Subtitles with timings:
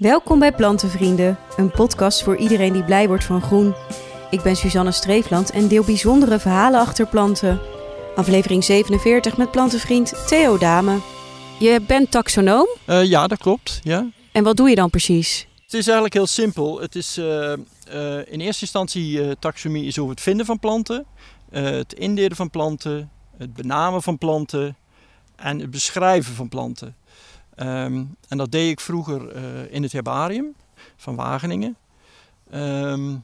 [0.00, 3.74] Welkom bij Plantenvrienden, een podcast voor iedereen die blij wordt van groen.
[4.30, 7.60] Ik ben Suzanne Streefland en deel bijzondere verhalen achter planten.
[8.16, 10.98] Aflevering 47 met plantenvriend Theo Dame.
[11.58, 13.80] Je bent taxonoom Eh, ja, dat klopt.
[13.82, 14.10] Ja.
[14.32, 15.46] en wat doe je dan precies?
[15.62, 16.80] Het is eigenlijk heel simpel.
[16.80, 17.58] Het is eh, eh,
[18.26, 21.06] in eerste instantie taxonomie is over het vinden van planten,
[21.50, 24.76] het indelen van planten, het benamen van planten
[25.36, 26.94] en het beschrijven van planten.
[27.54, 29.42] Ehm, en dat deed ik vroeger eh,
[29.74, 30.54] in het herbarium
[30.96, 31.76] van Wageningen.
[32.50, 33.16] Ehm,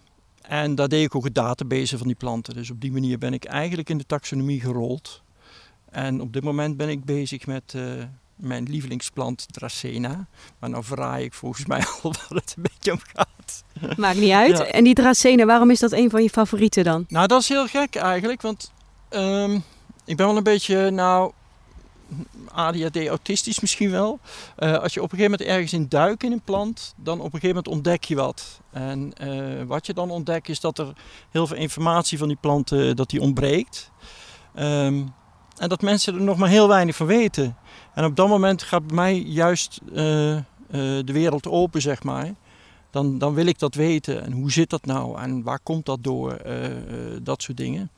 [0.43, 2.55] en daar deed ik ook het database van die planten.
[2.55, 5.23] Dus op die manier ben ik eigenlijk in de taxonomie gerold.
[5.91, 7.83] En op dit moment ben ik bezig met eh,
[8.37, 10.27] mijn lievelingsplant Dracena.
[10.59, 13.65] Maar nou verraai ik volgens mij al waar het een beetje om gaat.
[13.97, 14.59] Maakt niet uit.
[14.59, 14.65] Ja.
[14.65, 17.05] En die Dracena, waarom is dat een van je favorieten dan?
[17.09, 18.73] Nou, dat is heel gek eigenlijk, want
[19.09, 19.55] ehm,
[20.05, 21.33] ik ben wel een beetje, nou,
[22.53, 24.19] ADHD, autistisch misschien wel.
[24.57, 27.25] Eh, als je op een gegeven moment ergens in duikt in een plant, dan op
[27.25, 28.61] een gegeven moment ontdek je wat.
[28.71, 30.93] En eh, wat je dan ontdekt is dat er
[31.31, 33.91] heel veel informatie van die planten dat die ontbreekt.
[34.55, 35.05] Ehm,
[35.57, 37.57] en dat mensen er nog maar heel weinig van weten.
[37.95, 40.43] En op dat moment gaat bij mij juist eh, eh,
[41.05, 42.35] de wereld open, zeg maar.
[42.91, 44.23] Dan, dan wil ik dat weten.
[44.23, 45.21] En hoe zit dat nou?
[45.21, 46.33] En waar komt dat door?
[46.33, 47.91] Eh, eh, dat soort dingen.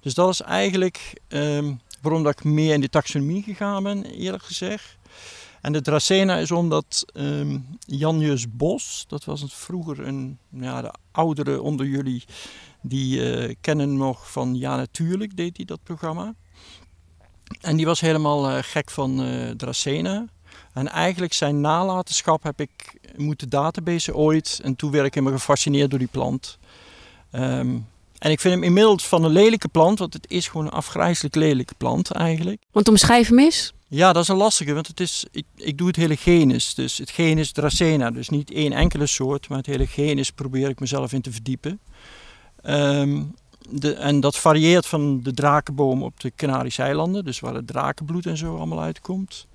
[0.00, 4.42] Dus dat is eigenlijk ehm, waarom dat ik meer in de taxonomie gegaan ben, eerlijk
[4.42, 4.98] gezegd.
[5.60, 7.04] En de Dracena is omdat
[7.86, 12.24] Janjus Bos, dat was het vroeger een, ja, de ouderen onder jullie,
[12.82, 16.34] die eh, kennen nog van Ja Natuurlijk, deed hij dat programma.
[17.60, 20.26] En die was helemaal eh, gek van eh Dracena.
[20.72, 24.60] En eigenlijk zijn nalatenschap heb ik moeten databasen ooit.
[24.62, 26.58] En toen werd ik helemaal gefascineerd door die plant.
[27.30, 27.78] Ehm,
[28.20, 31.34] en ik vind hem inmiddels van een lelijke plant, want het is gewoon een afgrijzelijk
[31.34, 32.62] lelijke plant eigenlijk.
[32.72, 33.72] Want omschrijf hem eens.
[33.88, 36.74] Ja, dat is een lastige, want het is, ik, ik doe het hele genus.
[36.74, 40.80] Dus het genus Dracena, dus niet één enkele soort, maar het hele genus probeer ik
[40.80, 41.80] mezelf in te verdiepen.
[42.62, 43.22] Ehm,
[43.70, 48.26] de, en dat varieert van de drakenboom op de Canarische eilanden, dus waar het drakenbloed
[48.26, 49.46] en zo allemaal uitkomt.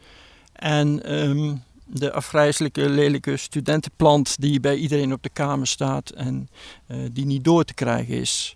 [0.53, 6.49] En ehm, de afgrijzelijke, lelijke studentenplant die bij iedereen op de kamer staat en
[6.87, 8.55] eh, die niet door te krijgen is.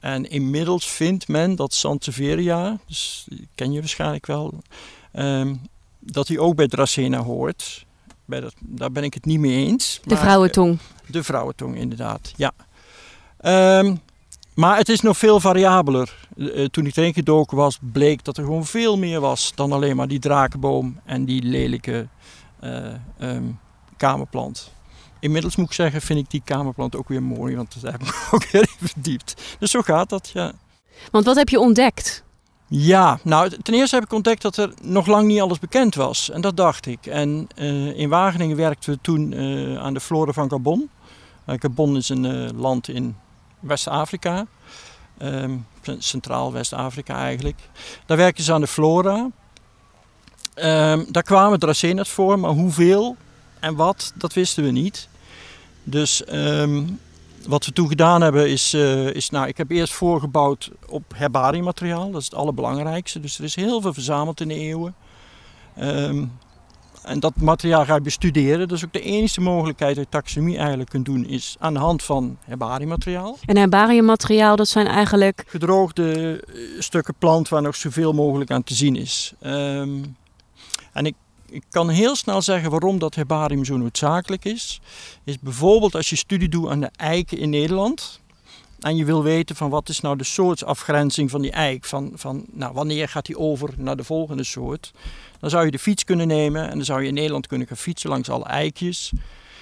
[0.00, 4.54] En inmiddels vindt men dat Sansevieria, dus die ken je waarschijnlijk wel,
[5.12, 5.54] ehm,
[5.98, 7.86] dat die ook bij Dracena hoort.
[8.24, 10.00] Bij dat, daar ben ik het niet mee eens.
[10.04, 10.78] De vrouwentong.
[11.06, 12.32] de vrouwentong, inderdaad.
[12.36, 12.52] Ja.
[13.36, 13.96] Ehm,
[14.54, 16.28] maar het is nog veel variabeler.
[16.36, 19.96] Eh, toen ik erin gedoken was, bleek dat er gewoon veel meer was dan alleen
[19.96, 22.08] maar die drakenboom en die lelijke
[22.60, 23.44] ehm,
[23.96, 24.72] kamerplant.
[25.20, 28.14] Inmiddels moet ik zeggen, vind ik die kamerplant ook weer mooi, want daar heb ik
[28.34, 29.42] ook weer in verdiept.
[29.58, 30.52] Dus zo gaat dat, ja.
[31.10, 32.24] Want wat heb je ontdekt?
[32.66, 36.30] Ja, nou ten eerste heb ik ontdekt dat er nog lang niet alles bekend was.
[36.30, 37.06] En dat dacht ik.
[37.06, 40.90] En eh, in Wageningen werkten we toen eh, aan de flora van Gabon.
[41.46, 43.16] Gabon is een land in
[43.60, 44.46] West-Afrika.
[45.18, 45.56] Ehm,
[45.98, 47.58] Centraal West-Afrika eigenlijk.
[48.06, 49.30] Daar werken ze aan de flora.
[50.60, 53.16] Ehm, daar kwamen dracena's voor, maar hoeveel
[53.60, 55.08] en wat, dat wisten we niet.
[55.82, 56.82] Dus ehm,
[57.46, 62.10] wat we toen gedaan hebben is, eh, is nou, ik heb eerst voorgebouwd op herbariummateriaal.
[62.10, 63.20] Dat is het allerbelangrijkste.
[63.20, 64.94] Dus er is heel veel verzameld in de eeuwen.
[65.76, 66.24] Ehm,
[67.02, 68.68] en dat materiaal ga je bestuderen.
[68.68, 71.80] Dat is ook de enige mogelijkheid dat je taxonomie eigenlijk kunt doen, is aan de
[71.80, 73.38] hand van herbariummateriaal.
[73.44, 75.44] En herbariummateriaal, dat zijn eigenlijk...
[75.46, 79.34] Gedroogde eh, stukken plant waar nog zoveel mogelijk aan te zien is.
[80.92, 81.14] En ik,
[81.50, 84.80] ik kan heel snel zeggen waarom dat herbarium zo noodzakelijk is.
[85.24, 88.20] Is bijvoorbeeld als je studie doet aan de eiken in Nederland.
[88.80, 91.84] En je wil weten van wat is nou de soortafgrenzing van die eik.
[91.84, 94.92] Van, van nou, wanneer gaat die over naar de volgende soort.
[95.40, 97.76] Dan zou je de fiets kunnen nemen en dan zou je in Nederland kunnen gaan
[97.76, 99.12] fietsen langs alle eikjes.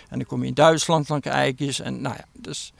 [0.08, 1.80] En dan kom je in Duitsland langs eikjes.
[1.80, 2.72] En nou ja, dus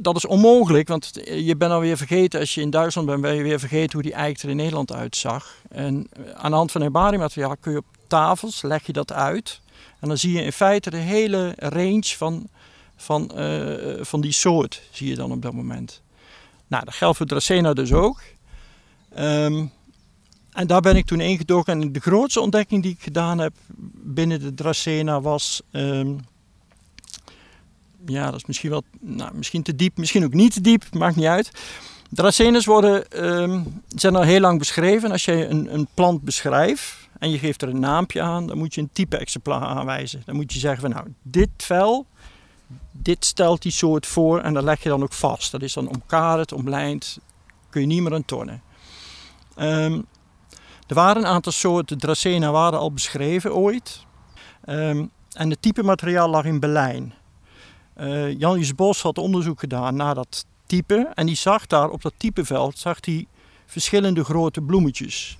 [0.00, 3.42] dat is onmogelijk, want je bent alweer vergeten, als je in Duitsland bent, ben je
[3.42, 5.54] weer vergeten hoe die eik er in Nederland uitzag.
[5.68, 9.60] En eh, aan de hand van herbariummateriaal kun je op tafels, leg je dat uit.
[10.00, 12.48] En dan zie je in feite de hele range van,
[12.96, 16.02] van, eh, van die soort, zie je dan op dat moment.
[16.66, 18.20] Nou, dat geldt voor Dracena dus ook.
[19.14, 19.66] Ehm,
[20.52, 21.82] en daar ben ik toen ingedoken.
[21.82, 23.52] En de grootste ontdekking die ik gedaan heb
[23.94, 25.62] binnen de Dracena was...
[25.70, 26.14] ehm,
[28.08, 31.16] ja, dat is misschien wel nou, misschien te diep, misschien ook niet te diep, maakt
[31.16, 31.50] niet uit.
[32.10, 35.10] Dracenas worden, ehm, zijn al heel lang beschreven.
[35.10, 38.74] Als je een, een plant beschrijft en je geeft er een naampje aan, dan moet
[38.74, 40.22] je een type exemplaar aanwijzen.
[40.24, 42.06] Dan moet je zeggen van nou, dit vel,
[42.92, 45.50] dit stelt die soort voor en dat leg je dan ook vast.
[45.50, 47.18] Dat is dan omkaderd, omlijnd,
[47.70, 48.62] kun je niet meer aan tornen.
[49.54, 50.00] Ehm,
[50.86, 54.06] er waren een aantal soorten Dracena waren al beschreven ooit.
[54.64, 57.14] Ehm, en het type materiaal lag in Berlijn.
[58.00, 61.10] Uh, Bos had onderzoek gedaan naar dat type.
[61.14, 63.26] En die zag daar op dat typeveld zag hij
[63.66, 65.38] verschillende grote bloemetjes.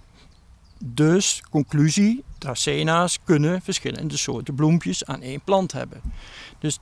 [0.84, 6.00] Dus, conclusie, dracena's kunnen verschillende soorten bloempjes aan één plant hebben.
[6.58, 6.78] Dus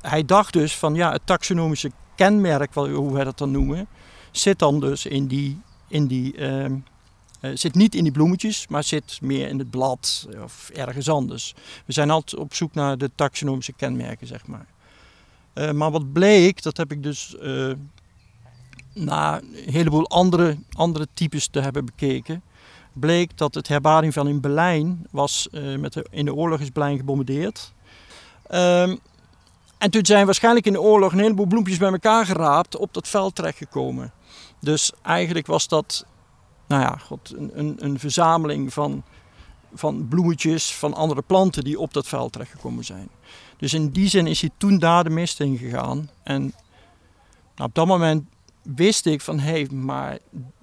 [0.00, 3.86] hij dacht dus van ja, het taxonomische kenmerk, hoe wij dat dan noemen,
[4.30, 6.66] zit dan dus in die, in die uh,
[7.54, 11.54] zit niet in die bloemetjes, maar zit meer in het blad of ergens anders.
[11.86, 14.66] We zijn altijd op zoek naar de taxonomische kenmerken, zeg maar.
[15.54, 17.72] Uh, maar wat bleek, dat heb ik dus uh,
[18.94, 22.42] na een heleboel andere, andere types te hebben bekeken,
[22.92, 26.98] bleek dat het herbarium van in Berlijn was, uh, met in de oorlog is Berlijn
[26.98, 27.72] gebombardeerd.
[28.50, 28.98] Um,
[29.78, 33.08] en toen zijn waarschijnlijk in de oorlog een heleboel bloempjes bij elkaar geraapt op dat
[33.08, 34.12] veld terechtgekomen.
[34.60, 36.06] Dus eigenlijk was dat,
[36.66, 39.02] nou ja, God, een, een, een verzameling van,
[39.74, 43.08] van bloemetjes van andere planten die op dat veld terechtgekomen zijn.
[43.62, 46.10] Dus in die zin is hij toen daar de mist in gegaan.
[46.22, 46.42] En
[47.56, 48.24] nou, op dat moment
[48.62, 50.18] wist ik van hé, hey, maar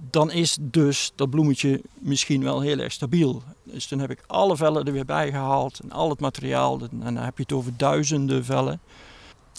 [0.10, 3.44] dan is dus dat bloemetje misschien wel heel erg stabiel.
[3.64, 6.80] Dus toen heb ik alle vellen er weer bij gehaald en al het materiaal.
[6.80, 8.80] En dan heb je het over duizenden vellen.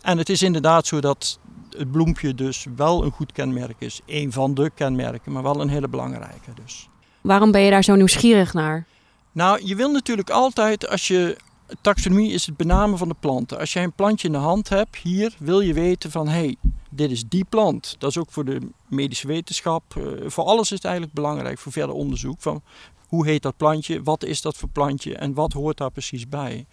[0.03, 1.39] En het is inderdaad zo dat
[1.77, 4.01] het bloempje dus wel een goed kenmerk is.
[4.07, 6.89] Een van de kenmerken, maar wel een hele belangrijke dus.
[7.21, 8.87] Waarom ben je daar zo nieuwsgierig naar?
[9.33, 11.37] Nou, je wil natuurlijk altijd als je
[11.81, 13.59] taxonomie is het benamen van de planten.
[13.59, 16.57] Als jij een plantje in de hand hebt, hier wil je weten van hé, hey,
[16.91, 17.95] dit is die plant.
[17.99, 19.95] Dat is ook voor de medische wetenschap.
[19.99, 22.41] Uh, voor alles is het eigenlijk belangrijk voor verder onderzoek.
[22.41, 22.63] Van
[23.07, 26.67] hoe heet dat plantje, wat is dat voor plantje en wat hoort daar precies bij.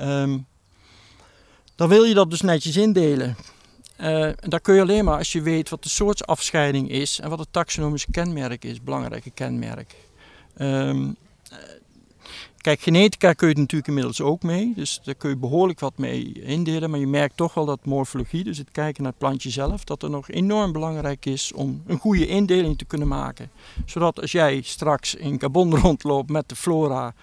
[0.00, 0.46] Um,
[1.74, 3.36] dan wil je dat dus netjes indelen.
[4.00, 7.30] Uh, en dat kun je alleen maar als je weet wat de soortsafscheiding is en
[7.30, 9.94] wat het taxonomische kenmerk is, belangrijke kenmerk.
[10.58, 11.16] Um,
[12.66, 14.72] Kijk, genetica kun je natuurlijk inmiddels ook mee.
[14.74, 16.90] Dus daar kun je behoorlijk wat mee indelen.
[16.90, 20.02] Maar je merkt toch wel dat morfologie, dus het kijken naar het plantje zelf, dat
[20.02, 23.50] er nog enorm belangrijk is om een goede indeling te kunnen maken.
[23.84, 27.14] Zodat als jij straks in Gabon rondloopt met de flora,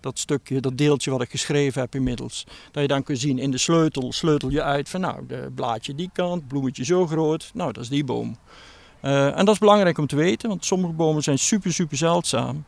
[0.00, 3.50] dat stukje, dat deeltje wat ik geschreven heb inmiddels, dat je dan kunt zien in
[3.50, 7.72] de sleutel, sleutel je uit van nou, de blaadje die kant, bloemetje zo groot, nou
[7.72, 8.36] dat is die boom.
[9.04, 12.64] Uh, en dat is belangrijk om te weten, want sommige bomen zijn super, super zeldzaam.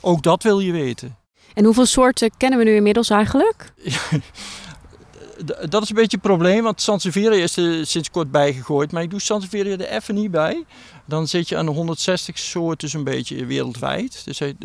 [0.00, 1.22] Ook dat wil je weten.
[1.54, 3.72] En hoeveel soorten kennen we nu inmiddels eigenlijk?
[5.68, 8.92] dat is een beetje het probleem, want Sansevieria is er sinds kort bijgegooid.
[8.92, 10.64] Maar ik doe Sansevieria er even niet bij.
[11.04, 14.24] Dan zit je aan de 160 soorten zo'n beetje wereldwijd.
[14.24, 14.56] Dus het,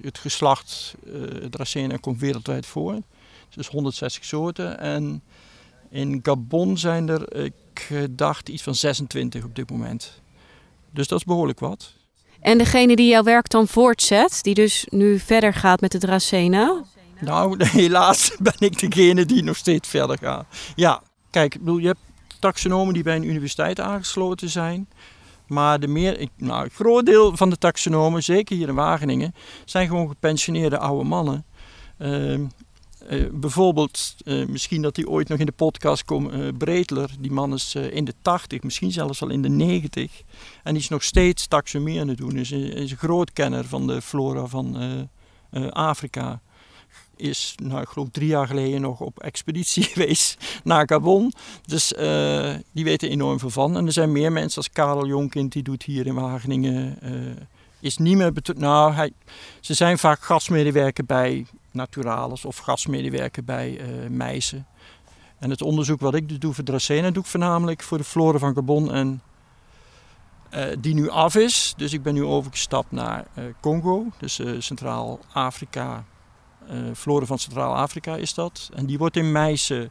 [0.00, 2.98] het geslacht uh, Dracena komt wereldwijd voor.
[3.54, 4.78] Dus 160 soorten.
[4.78, 5.22] En
[5.90, 10.20] in Gabon zijn er, ik dacht, iets van 26 op dit moment.
[10.90, 11.94] Dus dat is behoorlijk wat.
[12.44, 16.82] En degene die jouw werk dan voortzet, die dus nu verder gaat met de Dracena?
[17.20, 20.46] Nou, helaas ben ik degene die nog steeds verder gaat.
[20.74, 22.00] Ja, kijk, bedoel, je hebt
[22.40, 24.88] taxonomen die bij een universiteit aangesloten zijn.
[25.46, 30.08] Maar de meer, nou, groot deel van de taxonomen, zeker hier in Wageningen, zijn gewoon
[30.08, 31.44] gepensioneerde oude mannen.
[31.98, 32.40] Uh,
[33.10, 37.04] uh, bijvoorbeeld, uh, misschien dat hij ooit nog in de podcast komt, uh.
[37.18, 40.22] Die man is in de 80, misschien zelfs al in de 90.
[40.62, 42.36] En die is nog steeds taxonomie aan het doen.
[42.36, 44.76] Is, is een groot kenner van de flora van
[45.70, 46.40] Afrika.
[47.16, 51.32] Is, nou, ik geloof drie jaar geleden nog op expeditie geweest naar Gabon.
[51.66, 51.88] Dus
[52.72, 53.76] die weten enorm veel van.
[53.76, 56.98] En er zijn meer mensen als Karel Jonkind, die doet hier in Wageningen
[57.84, 59.12] is niet meer Nou, hij,
[59.60, 64.60] ze zijn vaak gastmedewerker bij Naturalis of gastmedewerker bij uh.
[65.38, 68.54] En het onderzoek wat ik doe voor Dracena doe ik voornamelijk voor de flora van
[68.54, 69.22] Gabon en
[70.54, 71.74] uh, die nu af is.
[71.76, 76.04] Dus ik ben nu overgestapt naar uh, Congo, dus Centraal-Afrika.
[76.94, 78.70] flora van Centraal-Afrika is dat.
[78.74, 79.90] En die wordt in Meisen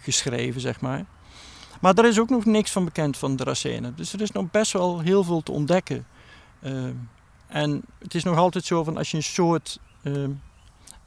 [0.00, 1.04] geschreven, zeg maar.
[1.80, 3.92] Maar er is ook nog niks van bekend van Dracena.
[3.96, 6.06] Dus er is nog best wel heel veel te ontdekken.
[6.62, 6.94] Ehm,
[7.46, 10.30] en het is nog altijd zo van als je een soort, ehm,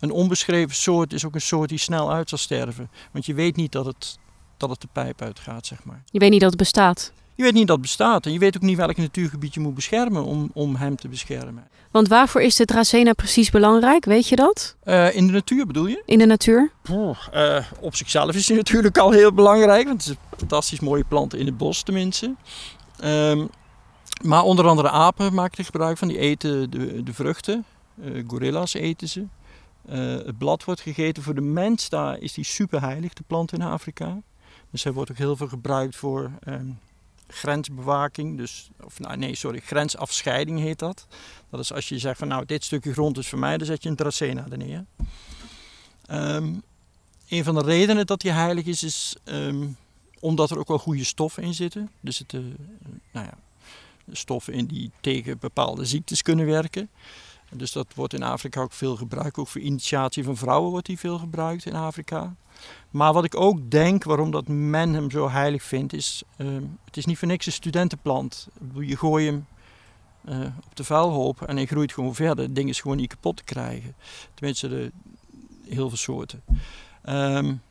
[0.01, 2.89] een onbeschreven soort is ook een soort die snel uit zal sterven.
[3.11, 4.19] Want je weet niet dat het,
[4.57, 6.03] dat het de pijp uitgaat, zeg maar.
[6.11, 7.11] Je weet niet dat het bestaat?
[7.35, 9.75] Je weet niet dat het bestaat en je weet ook niet welk natuurgebied je moet
[9.75, 11.67] beschermen om, om hem te beschermen.
[11.91, 14.05] Want waarvoor is de Dracena precies belangrijk?
[14.05, 14.75] Weet je dat?
[14.85, 16.03] Uh, in de natuur bedoel je?
[16.05, 16.71] In de natuur?
[17.33, 21.03] uh, op zichzelf is hij natuurlijk al heel belangrijk, want het is een fantastisch mooie
[21.03, 22.35] plant in het bos tenminste.
[23.03, 23.49] Um,
[24.21, 27.65] maar onder andere apen maken er gebruik van, die eten de, de vruchten.
[28.03, 29.25] Uh, gorilla's eten ze.
[29.89, 33.61] Uh, het blad wordt gegeten voor de mens, daar is die superheilig, de plant in
[33.61, 34.21] Afrika.
[34.69, 36.79] Dus hij wordt ook heel veel gebruikt voor um,
[37.27, 38.37] grensbewaking.
[38.37, 41.07] Dus, of nou, nee, sorry, grensafscheiding heet dat.
[41.49, 43.83] Dat is als je zegt van nou, dit stukje grond is voor mij, dan zet
[43.83, 44.85] je een dracena er neer.
[46.05, 46.53] Ehm,
[47.29, 49.67] een van de redenen dat hij heilig is, is ehm,
[50.19, 51.89] omdat er ook wel goede stoffen in zitten.
[52.03, 52.55] Er zitten
[53.11, 53.37] nou ja,
[54.11, 56.89] stoffen in die tegen bepaalde ziektes kunnen werken.
[57.53, 59.37] Dus dat wordt in Afrika ook veel gebruikt.
[59.37, 62.35] Ook voor initiatie van vrouwen wordt die veel gebruikt in Afrika.
[62.89, 66.23] Maar wat ik ook denk, waarom dat men hem zo heilig vindt, is...
[66.37, 66.47] Uh,
[66.85, 68.47] het is niet voor niks een studentenplant.
[68.79, 69.45] Je gooit hem
[70.25, 72.45] uh, op de vuilhoop en hij groeit gewoon verder.
[72.45, 73.95] Het ding is gewoon niet kapot te krijgen.
[74.33, 74.91] Tenminste, de,
[75.67, 76.43] heel veel soorten.
[77.09, 77.61] Um,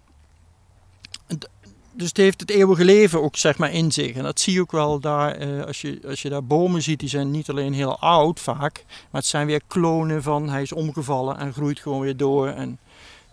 [2.00, 4.14] dus het heeft het eeuwige leven ook zeg maar in zich.
[4.16, 7.00] En dat zie je ook wel daar, eh, als, je, als je daar bomen ziet,
[7.00, 10.72] die zijn niet alleen heel oud vaak, maar het zijn weer klonen van hij is
[10.72, 12.48] omgevallen en groeit gewoon weer door.
[12.48, 12.78] En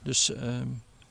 [0.03, 0.37] dus uh,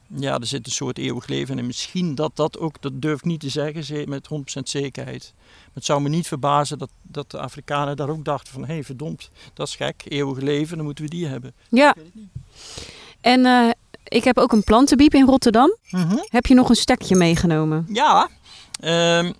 [0.07, 1.59] ja, er zit een soort eeuwig leven in.
[1.59, 5.33] En misschien dat dat ook, dat durf ik niet te zeggen met 100% zekerheid.
[5.37, 8.73] Maar het zou me niet verbazen dat, dat de Afrikanen daar ook dachten van, hé
[8.73, 11.55] hey, verdomd, dat is gek, eeuwig leven, dan moeten we die hebben.
[11.69, 11.95] Ja.
[13.21, 13.71] En uh,
[14.09, 15.77] ik heb ook een plantenbiep in Rotterdam.
[15.91, 16.17] Mhm.
[16.29, 17.87] Heb je nog een stekje meegenomen?
[17.89, 18.29] Ja,
[18.81, 19.35] um,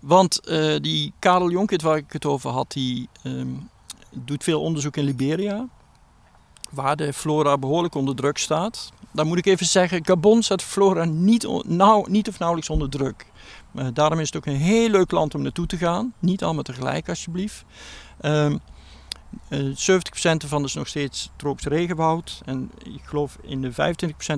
[0.00, 3.68] want uh, die Karel Jonkert waar ik het over had, die um,
[4.10, 5.68] doet veel onderzoek in Liberia.
[6.70, 8.92] Waar de flora behoorlijk onder druk staat.
[9.12, 11.48] Dan moet ik even zeggen, Gabon staat flora niet,
[12.08, 13.26] niet of nauwelijks onder druk.
[13.74, 16.12] Uh, daarom is het ook een heel leuk land om naartoe te gaan.
[16.18, 17.64] Niet allemaal tegelijk alsjeblieft.
[18.22, 18.60] Um,
[19.48, 22.40] uh, 70% ervan is nog steeds tropisch regenwoud.
[22.44, 23.74] En ik geloof in de 25%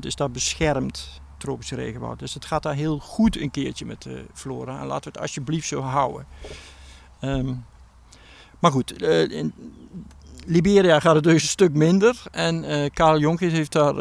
[0.00, 2.18] is daar beschermd tropisch regenwoud.
[2.18, 4.80] Dus het gaat daar heel goed een keertje met de flora.
[4.80, 6.26] En laten we het alsjeblieft zo houden.
[7.20, 7.64] Um,
[8.58, 9.54] maar goed, uh, in
[10.46, 12.22] Liberia gaat het dus een stuk minder.
[12.30, 13.94] En uh, Karel Jonkers heeft daar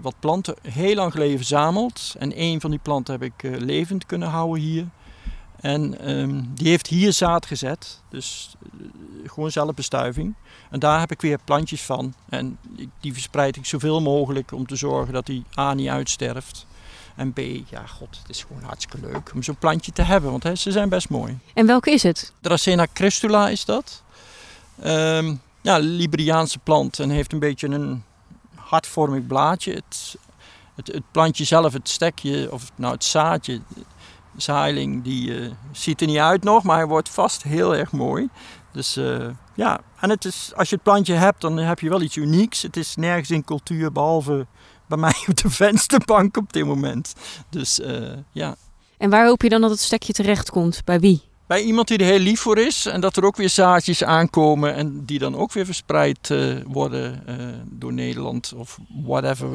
[0.00, 2.14] wat planten heel lang geleden verzameld.
[2.18, 4.86] En een van die planten heb ik levend kunnen houden hier.
[5.62, 8.00] En um, die heeft hier zaad gezet.
[8.08, 8.54] Dus
[9.26, 10.34] gewoon zelfbestuiving.
[10.70, 12.14] En daar heb ik weer plantjes van.
[12.28, 12.58] En
[13.00, 16.66] die verspreid ik zoveel mogelijk om te zorgen dat die A niet uitsterft.
[17.16, 17.38] En B,
[17.68, 20.70] ja god, het is gewoon hartstikke leuk om zo'n plantje te hebben, want hè, ze
[20.70, 21.38] zijn best mooi.
[21.54, 22.32] En welke is het?
[22.40, 24.02] Dracena cristula is dat.
[24.84, 28.04] Um, ja, Liberiaanse plant en heeft een beetje een
[28.54, 29.72] hartvormig blaadje.
[29.72, 30.16] Het,
[30.74, 33.60] het, het, plantje zelf, het stekje, of nou het zaadje,
[34.36, 38.28] zaaling, die uh, ziet er niet uit nog, maar hij wordt vast heel erg mooi.
[38.72, 42.02] Dus uh, ja, en het is, als je het plantje hebt, dan heb je wel
[42.02, 42.62] iets unieks.
[42.62, 44.46] Het is nergens in cultuur, behalve
[44.86, 47.14] bij mij op de vensterbank op dit moment.
[47.50, 48.54] Dus uh, ja.
[48.98, 50.84] En waar hoop je dan dat het stekje terecht komt?
[50.84, 51.22] Bij wie?
[51.46, 54.74] Bij iemand die er heel lief voor is en dat er ook weer zaadjes aankomen
[54.74, 56.34] en die dan ook weer verspreid
[56.66, 57.24] worden
[57.70, 59.52] door Nederland of whatever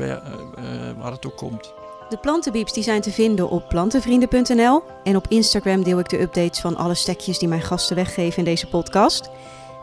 [0.97, 1.73] waar het ook komt.
[2.09, 6.59] De plantenbieps die zijn te vinden op plantenvrienden.nl en op Instagram deel ik de updates
[6.59, 9.29] van alle stekjes die mijn gasten weggeven in deze podcast.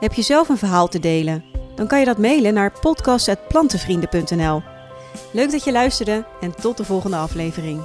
[0.00, 1.44] Heb je zelf een verhaal te delen?
[1.74, 4.62] Dan kan je dat mailen naar podcast.plantenvrienden.nl.
[5.32, 7.80] Leuk dat je luisterde en tot de volgende aflevering.